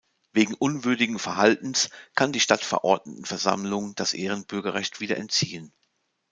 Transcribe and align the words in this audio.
Wegen 0.33 0.55
unwürdigen 0.55 1.19
Verhaltens 1.19 1.91
kann 2.15 2.31
die 2.31 2.39
Stadtverordnetenversammlung 2.39 3.93
das 3.93 4.13
Ehrenbürgerrecht 4.15 4.99
wieder 4.99 5.17
entziehen. 5.17 5.71